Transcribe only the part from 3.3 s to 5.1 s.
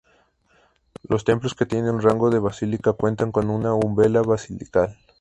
con una umbela basilical.